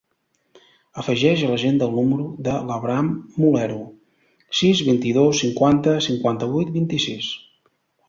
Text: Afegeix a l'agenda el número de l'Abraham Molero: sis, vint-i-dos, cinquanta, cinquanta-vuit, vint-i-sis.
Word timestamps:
Afegeix 1.03 1.43
a 1.47 1.49
l'agenda 1.51 1.89
el 1.89 1.93
número 1.99 2.25
de 2.49 2.55
l'Abraham 2.71 3.13
Molero: 3.45 3.79
sis, 4.63 4.85
vint-i-dos, 4.91 5.45
cinquanta, 5.45 5.97
cinquanta-vuit, 6.11 6.77
vint-i-sis. 6.83 7.35